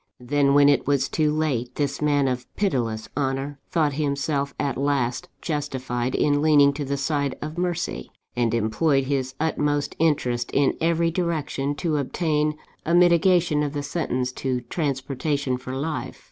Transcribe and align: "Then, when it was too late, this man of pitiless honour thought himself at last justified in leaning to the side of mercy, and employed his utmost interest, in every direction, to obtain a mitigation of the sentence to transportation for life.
"Then, 0.19 0.55
when 0.55 0.67
it 0.67 0.87
was 0.87 1.07
too 1.07 1.31
late, 1.31 1.75
this 1.75 2.01
man 2.01 2.27
of 2.27 2.47
pitiless 2.55 3.07
honour 3.15 3.59
thought 3.69 3.93
himself 3.93 4.51
at 4.59 4.75
last 4.75 5.29
justified 5.43 6.15
in 6.15 6.41
leaning 6.41 6.73
to 6.73 6.83
the 6.83 6.97
side 6.97 7.35
of 7.39 7.55
mercy, 7.55 8.09
and 8.35 8.51
employed 8.55 9.03
his 9.03 9.35
utmost 9.39 9.95
interest, 9.99 10.49
in 10.55 10.75
every 10.81 11.11
direction, 11.11 11.75
to 11.75 11.97
obtain 11.97 12.57
a 12.83 12.95
mitigation 12.95 13.61
of 13.61 13.73
the 13.73 13.83
sentence 13.83 14.31
to 14.31 14.61
transportation 14.61 15.55
for 15.55 15.75
life. 15.75 16.19